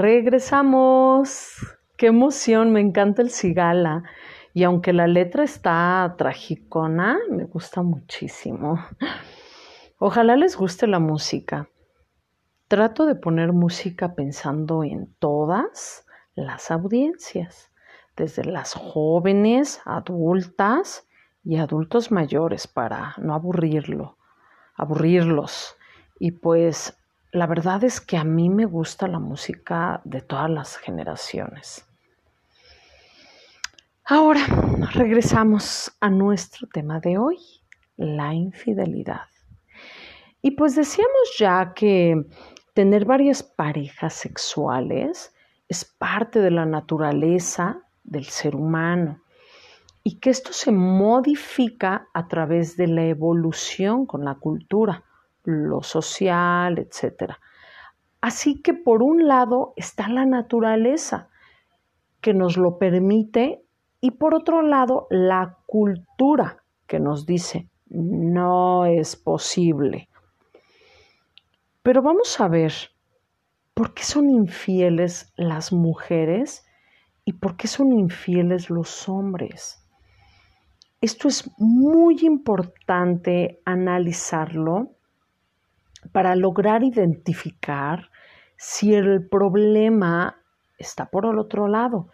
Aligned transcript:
Regresamos. 0.00 1.58
Qué 1.98 2.06
emoción, 2.06 2.72
me 2.72 2.80
encanta 2.80 3.20
el 3.20 3.28
cigala. 3.28 4.04
Y 4.54 4.62
aunque 4.62 4.94
la 4.94 5.06
letra 5.06 5.44
está 5.44 6.14
tragicona, 6.16 7.18
me 7.28 7.44
gusta 7.44 7.82
muchísimo. 7.82 8.82
Ojalá 9.98 10.36
les 10.36 10.56
guste 10.56 10.86
la 10.86 11.00
música. 11.00 11.68
Trato 12.66 13.04
de 13.04 13.14
poner 13.14 13.52
música 13.52 14.14
pensando 14.14 14.84
en 14.84 15.14
todas 15.18 16.06
las 16.34 16.70
audiencias, 16.70 17.70
desde 18.16 18.44
las 18.44 18.72
jóvenes, 18.72 19.82
adultas 19.84 21.06
y 21.44 21.58
adultos 21.58 22.10
mayores 22.10 22.66
para 22.66 23.12
no 23.18 23.34
aburrirlo, 23.34 24.16
aburrirlos. 24.76 25.76
Y 26.18 26.30
pues 26.30 26.99
la 27.32 27.46
verdad 27.46 27.84
es 27.84 28.00
que 28.00 28.16
a 28.16 28.24
mí 28.24 28.50
me 28.50 28.64
gusta 28.64 29.06
la 29.06 29.20
música 29.20 30.00
de 30.04 30.20
todas 30.20 30.50
las 30.50 30.76
generaciones. 30.76 31.84
Ahora 34.04 34.44
regresamos 34.92 35.92
a 36.00 36.10
nuestro 36.10 36.66
tema 36.66 36.98
de 36.98 37.18
hoy, 37.18 37.38
la 37.96 38.34
infidelidad. 38.34 39.28
Y 40.42 40.52
pues 40.52 40.74
decíamos 40.74 41.36
ya 41.38 41.72
que 41.74 42.26
tener 42.74 43.04
varias 43.04 43.42
parejas 43.42 44.14
sexuales 44.14 45.32
es 45.68 45.84
parte 45.84 46.40
de 46.40 46.50
la 46.50 46.66
naturaleza 46.66 47.82
del 48.02 48.24
ser 48.24 48.56
humano 48.56 49.22
y 50.02 50.18
que 50.18 50.30
esto 50.30 50.52
se 50.52 50.72
modifica 50.72 52.08
a 52.12 52.26
través 52.26 52.76
de 52.76 52.88
la 52.88 53.04
evolución 53.04 54.06
con 54.06 54.24
la 54.24 54.34
cultura 54.34 55.04
lo 55.50 55.82
social, 55.82 56.78
etc. 56.78 57.34
Así 58.20 58.60
que 58.60 58.74
por 58.74 59.02
un 59.02 59.28
lado 59.28 59.72
está 59.76 60.08
la 60.08 60.26
naturaleza 60.26 61.28
que 62.20 62.34
nos 62.34 62.56
lo 62.56 62.78
permite 62.78 63.64
y 64.00 64.12
por 64.12 64.34
otro 64.34 64.62
lado 64.62 65.06
la 65.10 65.58
cultura 65.66 66.62
que 66.86 67.00
nos 67.00 67.26
dice 67.26 67.68
no 67.88 68.86
es 68.86 69.16
posible. 69.16 70.08
Pero 71.82 72.02
vamos 72.02 72.40
a 72.40 72.48
ver, 72.48 72.72
¿por 73.74 73.94
qué 73.94 74.04
son 74.04 74.28
infieles 74.28 75.32
las 75.36 75.72
mujeres 75.72 76.66
y 77.24 77.32
por 77.32 77.56
qué 77.56 77.68
son 77.68 77.92
infieles 77.92 78.70
los 78.70 79.08
hombres? 79.08 79.80
Esto 81.00 81.28
es 81.28 81.50
muy 81.58 82.18
importante 82.20 83.62
analizarlo 83.64 84.96
para 86.12 86.34
lograr 86.36 86.82
identificar 86.82 88.10
si 88.56 88.94
el 88.94 89.26
problema 89.28 90.36
está 90.78 91.06
por 91.06 91.26
el 91.26 91.38
otro 91.38 91.68
lado 91.68 92.08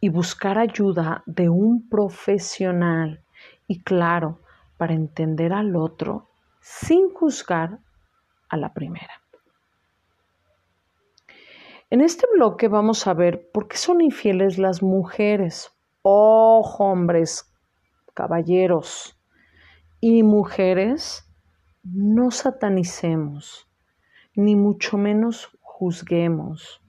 y 0.00 0.08
buscar 0.08 0.58
ayuda 0.58 1.22
de 1.26 1.48
un 1.48 1.88
profesional 1.88 3.22
y 3.66 3.82
claro, 3.82 4.40
para 4.76 4.94
entender 4.94 5.52
al 5.52 5.76
otro 5.76 6.30
sin 6.60 7.12
juzgar 7.12 7.80
a 8.48 8.56
la 8.56 8.72
primera. 8.72 9.20
En 11.90 12.00
este 12.00 12.26
bloque 12.32 12.68
vamos 12.68 13.06
a 13.06 13.14
ver 13.14 13.50
por 13.52 13.68
qué 13.68 13.76
son 13.76 14.00
infieles 14.00 14.58
las 14.58 14.82
mujeres. 14.82 15.70
Oh, 16.02 16.62
hombres, 16.78 17.52
caballeros 18.14 19.20
y 20.00 20.22
mujeres 20.22 21.29
no 21.82 22.30
satanicemos, 22.30 23.68
ni 24.34 24.56
mucho 24.56 24.98
menos 24.98 25.56
juzguemos. 25.60 26.82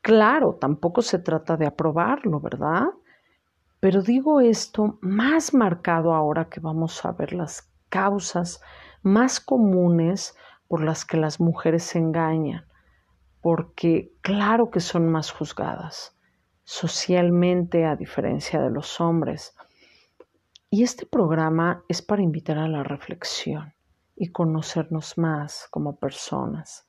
Claro, 0.00 0.54
tampoco 0.60 1.02
se 1.02 1.18
trata 1.18 1.56
de 1.56 1.66
aprobarlo, 1.66 2.40
¿verdad? 2.40 2.86
Pero 3.80 4.02
digo 4.02 4.40
esto 4.40 4.98
más 5.00 5.54
marcado 5.54 6.14
ahora 6.14 6.48
que 6.48 6.60
vamos 6.60 7.04
a 7.04 7.12
ver 7.12 7.32
las 7.32 7.72
causas 7.88 8.60
más 9.02 9.40
comunes 9.40 10.36
por 10.68 10.82
las 10.82 11.04
que 11.04 11.16
las 11.16 11.40
mujeres 11.40 11.84
se 11.84 11.98
engañan, 11.98 12.66
porque 13.40 14.12
claro 14.22 14.70
que 14.70 14.80
son 14.80 15.08
más 15.08 15.30
juzgadas 15.30 16.16
socialmente 16.66 17.86
a 17.86 17.94
diferencia 17.94 18.60
de 18.60 18.70
los 18.70 19.00
hombres. 19.00 19.55
Y 20.68 20.82
este 20.82 21.06
programa 21.06 21.84
es 21.88 22.02
para 22.02 22.22
invitar 22.22 22.58
a 22.58 22.68
la 22.68 22.82
reflexión 22.82 23.74
y 24.16 24.32
conocernos 24.32 25.16
más 25.16 25.68
como 25.70 25.96
personas. 25.96 26.88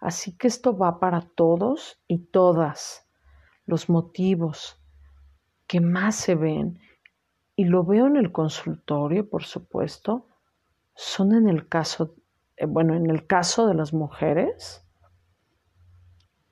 Así 0.00 0.36
que 0.36 0.48
esto 0.48 0.76
va 0.76 0.98
para 1.00 1.20
todos 1.20 2.00
y 2.06 2.18
todas. 2.18 3.06
Los 3.66 3.88
motivos 3.90 4.80
que 5.66 5.80
más 5.80 6.16
se 6.16 6.34
ven, 6.34 6.80
y 7.54 7.64
lo 7.64 7.84
veo 7.84 8.06
en 8.06 8.16
el 8.16 8.32
consultorio, 8.32 9.28
por 9.28 9.44
supuesto, 9.44 10.26
son 10.94 11.34
en 11.34 11.48
el 11.48 11.68
caso, 11.68 12.14
eh, 12.56 12.66
bueno, 12.66 12.94
en 12.94 13.10
el 13.10 13.26
caso 13.26 13.66
de 13.66 13.74
las 13.74 13.92
mujeres, 13.92 14.86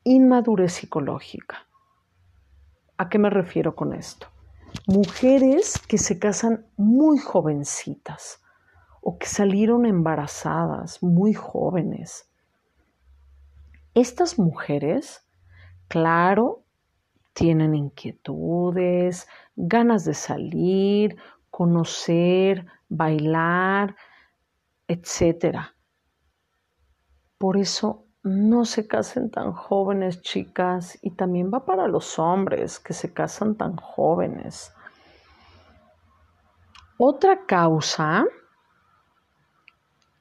inmadurez 0.05 0.75
psicológica. 0.75 1.69
¿A 2.99 3.09
qué 3.09 3.19
me 3.19 3.31
refiero 3.31 3.75
con 3.75 3.95
esto? 3.95 4.27
Mujeres 4.87 5.79
que 5.89 5.99
se 5.99 6.19
casan 6.19 6.67
muy 6.77 7.19
jovencitas 7.19 8.43
o 9.01 9.19
que 9.19 9.27
salieron 9.27 9.87
embarazadas 9.87 11.03
muy 11.03 11.35
jóvenes. 11.35 12.29
Estas 13.95 14.39
mujeres, 14.39 15.27
claro, 15.89 16.65
tienen 17.33 17.75
inquietudes, 17.75 19.29
ganas 19.55 20.05
de 20.05 20.15
salir, 20.15 21.17
conocer, 21.51 22.67
bailar, 22.89 23.95
etc. 24.89 25.59
Por 27.39 27.57
eso 27.59 28.06
no 28.27 28.65
se 28.65 28.89
casen 28.89 29.31
tan 29.31 29.53
jóvenes, 29.53 30.21
chicas, 30.21 30.99
y 31.01 31.13
también 31.13 31.49
va 31.55 31.65
para 31.65 31.87
los 31.87 32.19
hombres 32.19 32.81
que 32.81 32.93
se 32.93 33.13
casan 33.13 33.55
tan 33.55 33.77
jóvenes. 33.77 34.73
Otra 36.99 37.47
causa 37.47 38.25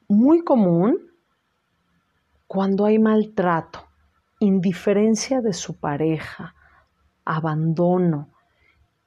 muy 0.08 0.44
común 0.44 1.00
cuando 2.46 2.86
hay 2.86 3.00
maltrato, 3.00 3.80
indiferencia 4.40 5.42
de 5.42 5.54
su 5.54 5.80
pareja, 5.80 6.54
abandono, 7.26 8.30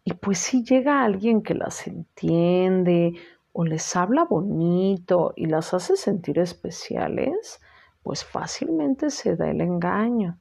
y 0.02 0.14
pues 0.14 0.38
si 0.38 0.64
llega 0.64 1.04
alguien 1.04 1.42
que 1.42 1.54
las 1.54 1.86
entiende 1.86 3.12
o 3.52 3.64
les 3.64 3.94
habla 3.94 4.24
bonito 4.24 5.34
y 5.36 5.46
las 5.46 5.72
hace 5.72 5.94
sentir 5.94 6.40
especiales, 6.40 7.60
pues 8.02 8.24
fácilmente 8.24 9.10
se 9.10 9.36
da 9.36 9.50
el 9.50 9.60
engaño. 9.60 10.40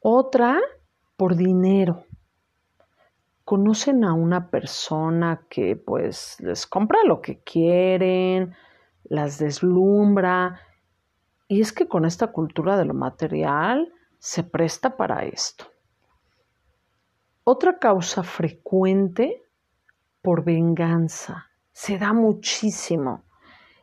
Otra, 0.00 0.58
por 1.16 1.36
dinero. 1.36 2.04
Conocen 3.44 4.04
a 4.04 4.14
una 4.14 4.50
persona 4.50 5.46
que 5.48 5.76
pues 5.76 6.36
les 6.40 6.66
compra 6.66 7.00
lo 7.04 7.20
que 7.20 7.42
quieren, 7.42 8.54
las 9.04 9.38
deslumbra, 9.38 10.60
y 11.48 11.60
es 11.60 11.72
que 11.72 11.88
con 11.88 12.04
esta 12.04 12.28
cultura 12.28 12.76
de 12.76 12.84
lo 12.84 12.94
material 12.94 13.92
se 14.20 14.44
presta 14.44 14.96
para 14.96 15.24
esto. 15.24 15.64
Otra 17.42 17.78
causa 17.80 18.22
frecuente 18.22 19.42
por 20.22 20.44
venganza. 20.44 21.50
Se 21.72 21.98
da 21.98 22.12
muchísimo 22.12 23.24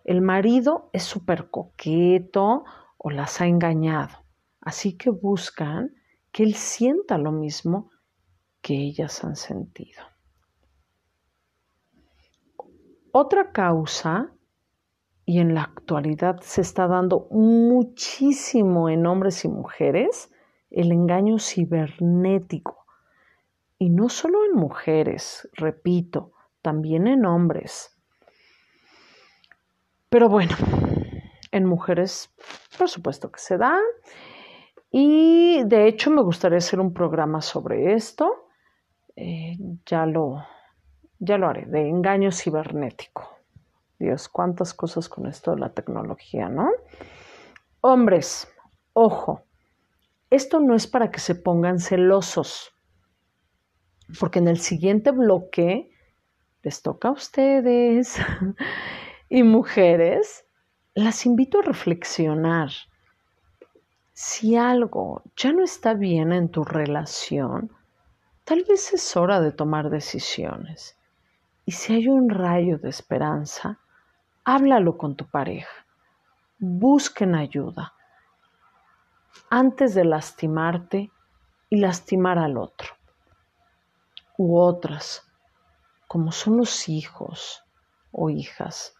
el 0.07 0.21
marido 0.21 0.89
es 0.93 1.03
súper 1.03 1.51
coqueto 1.51 2.63
o 2.97 3.11
las 3.11 3.41
ha 3.41 3.45
engañado, 3.45 4.23
así 4.61 4.97
que 4.97 5.09
buscan 5.09 5.93
que 6.31 6.43
él 6.43 6.55
sienta 6.55 7.17
lo 7.17 7.33
mismo 7.33 7.91
que 8.61 8.73
ellas 8.73 9.23
han 9.25 9.35
sentido. 9.35 10.01
Otra 13.11 13.51
causa, 13.51 14.31
y 15.25 15.39
en 15.39 15.53
la 15.53 15.63
actualidad 15.63 16.39
se 16.39 16.61
está 16.61 16.87
dando 16.87 17.27
muchísimo 17.29 18.89
en 18.89 19.05
hombres 19.05 19.43
y 19.43 19.49
mujeres, 19.49 20.31
el 20.69 20.93
engaño 20.93 21.37
cibernético. 21.37 22.85
Y 23.77 23.89
no 23.89 24.07
solo 24.07 24.45
en 24.45 24.53
mujeres, 24.53 25.49
repito, 25.53 26.31
también 26.61 27.07
en 27.07 27.25
hombres. 27.25 27.96
Pero 30.09 30.29
bueno, 30.29 30.55
en 31.51 31.65
mujeres, 31.65 32.33
por 32.77 32.89
supuesto 32.89 33.31
que 33.31 33.39
se 33.39 33.57
da. 33.57 33.77
Y 34.89 35.63
de 35.65 35.87
hecho 35.87 36.11
me 36.11 36.21
gustaría 36.21 36.59
hacer 36.59 36.79
un 36.79 36.93
programa 36.93 37.41
sobre 37.41 37.93
esto. 37.93 38.49
Eh, 39.15 39.57
ya, 39.85 40.05
lo, 40.05 40.45
ya 41.19 41.37
lo 41.37 41.49
haré, 41.49 41.65
de 41.65 41.89
engaño 41.89 42.31
cibernético. 42.31 43.37
Dios, 43.99 44.29
cuántas 44.29 44.73
cosas 44.73 45.09
con 45.09 45.27
esto 45.27 45.51
de 45.55 45.59
la 45.59 45.73
tecnología, 45.73 46.49
¿no? 46.49 46.69
Hombres, 47.81 48.47
ojo, 48.93 49.43
esto 50.29 50.59
no 50.59 50.75
es 50.75 50.87
para 50.87 51.09
que 51.09 51.19
se 51.19 51.35
pongan 51.35 51.79
celosos, 51.79 52.75
porque 54.19 54.39
en 54.39 54.47
el 54.47 54.59
siguiente 54.59 55.11
bloque 55.11 55.89
les 56.61 56.81
toca 56.81 57.07
a 57.07 57.11
ustedes 57.11 58.17
y 59.29 59.43
mujeres, 59.43 60.45
las 60.93 61.25
invito 61.25 61.59
a 61.59 61.63
reflexionar. 61.63 62.71
Si 64.13 64.55
algo 64.55 65.21
ya 65.35 65.51
no 65.51 65.63
está 65.63 65.93
bien 65.93 66.31
en 66.31 66.49
tu 66.49 66.63
relación, 66.63 67.71
tal 68.43 68.63
vez 68.67 68.93
es 68.93 69.15
hora 69.15 69.41
de 69.41 69.51
tomar 69.51 69.89
decisiones. 69.89 70.97
Y 71.65 71.73
si 71.73 71.93
hay 71.93 72.07
un 72.07 72.29
rayo 72.29 72.77
de 72.77 72.89
esperanza, 72.89 73.79
háblalo 74.43 74.97
con 74.97 75.15
tu 75.15 75.25
pareja. 75.25 75.85
Busquen 76.57 77.35
ayuda 77.35 77.93
antes 79.49 79.93
de 79.93 80.05
lastimarte 80.05 81.11
y 81.69 81.77
lastimar 81.77 82.39
al 82.39 82.57
otro. 82.57 82.95
U 84.37 84.57
otras, 84.57 85.29
como 86.07 86.31
son 86.31 86.57
los 86.57 86.89
hijos 86.89 87.63
o 88.11 88.29
hijas, 88.29 88.96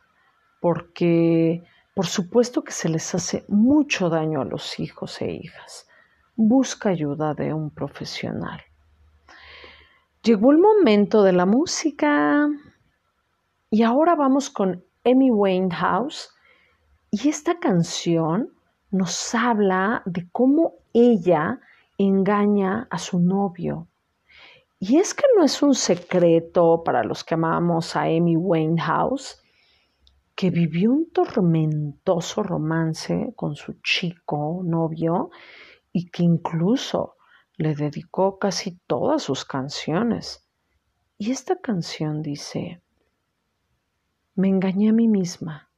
porque 0.60 1.64
por 1.98 2.06
supuesto 2.06 2.64
que 2.64 2.74
se 2.74 2.90
les 2.90 3.16
hace 3.16 3.44
mucho 3.48 4.08
daño 4.08 4.42
a 4.42 4.46
los 4.46 4.80
hijos 4.80 5.20
e 5.20 5.32
hijas. 5.32 5.88
Busca 6.36 6.90
ayuda 6.90 7.34
de 7.34 7.56
un 7.56 7.72
profesional. 7.72 8.62
Llegó 10.22 10.52
el 10.52 10.60
momento 10.60 11.24
de 11.24 11.34
la 11.34 11.48
música 11.48 12.48
y 13.72 13.82
ahora 13.82 14.14
vamos 14.14 14.52
con 14.52 14.84
Amy 15.04 15.32
Winehouse 15.32 16.30
y 17.10 17.30
esta 17.30 17.60
canción 17.60 18.54
nos 18.92 19.34
habla 19.34 20.04
de 20.06 20.28
cómo 20.32 20.76
ella 20.94 21.60
engaña 21.98 22.88
a 22.92 23.00
su 23.00 23.20
novio. 23.20 23.88
Y 24.80 24.98
es 24.98 25.16
que 25.16 25.24
no 25.36 25.44
es 25.44 25.64
un 25.64 25.74
secreto 25.74 26.84
para 26.86 27.04
los 27.04 27.24
que 27.24 27.34
amamos 27.34 27.96
a 27.96 28.02
Amy 28.04 28.38
Winehouse 28.38 29.42
que 30.38 30.52
vivió 30.52 30.92
un 30.92 31.10
tormentoso 31.10 32.44
romance 32.44 33.34
con 33.36 33.56
su 33.56 33.82
chico 33.82 34.62
novio 34.64 35.32
y 35.92 36.12
que 36.12 36.22
incluso 36.22 37.16
le 37.56 37.74
dedicó 37.74 38.38
casi 38.38 38.78
todas 38.86 39.24
sus 39.24 39.46
canciones. 39.46 40.48
Y 41.18 41.32
esta 41.32 41.60
canción 41.60 42.22
dice, 42.22 42.84
me 44.36 44.50
engañé 44.50 44.90
a 44.90 44.94
mí 44.94 45.08
misma, 45.08 45.72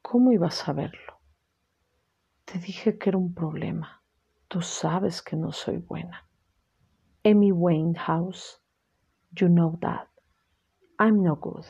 ¿cómo 0.00 0.32
iba 0.32 0.46
a 0.46 0.50
saberlo? 0.50 1.20
Te 2.46 2.58
dije 2.58 2.96
que 2.96 3.10
era 3.10 3.18
un 3.18 3.34
problema. 3.34 4.02
Tú 4.48 4.62
sabes 4.62 5.20
que 5.20 5.36
no 5.36 5.52
soy 5.52 5.76
buena. 5.76 6.26
Amy 7.22 7.52
Winehouse, 7.52 8.62
you 9.32 9.48
know 9.48 9.78
that. 9.82 10.08
I'm 10.98 11.22
no 11.22 11.36
good. 11.36 11.66